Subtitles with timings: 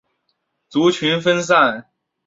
[0.67, 1.87] 族群分散。